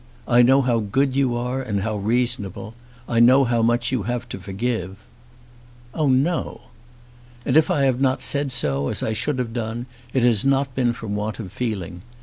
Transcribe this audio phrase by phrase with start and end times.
[0.27, 2.73] "I know how good you are and how reasonable.
[3.07, 4.97] I know how much you have to forgive."
[5.93, 6.61] "Oh, no."
[7.45, 10.73] "And, if I have not said so as I should have done, it has not
[10.73, 12.01] been from want of feeling.